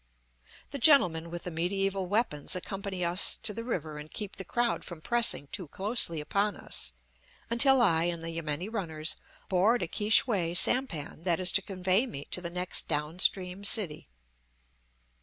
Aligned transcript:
The 0.71 0.79
gentlemen 0.79 1.29
with 1.29 1.43
the 1.43 1.51
mediaeval 1.51 2.07
weapons 2.07 2.55
accompany 2.55 3.05
us 3.05 3.37
to 3.43 3.53
the 3.53 3.63
river 3.63 3.99
and 3.99 4.09
keep 4.09 4.35
the 4.37 4.43
crowd 4.43 4.83
from 4.83 4.99
pressing 4.99 5.45
too 5.51 5.67
closely 5.67 6.19
upon 6.19 6.57
us 6.57 6.93
until 7.51 7.83
I 7.83 8.05
and 8.05 8.23
the 8.23 8.31
yameni 8.31 8.67
runners 8.67 9.15
board 9.47 9.83
a 9.83 9.87
Ki 9.87 10.09
shway 10.09 10.55
sampan 10.55 11.23
that 11.25 11.39
is 11.39 11.51
to 11.51 11.61
convey 11.61 12.07
me 12.07 12.25
to 12.31 12.41
the 12.41 12.49
next 12.49 12.87
down 12.87 13.19
stream 13.19 13.63
city. 13.63 14.09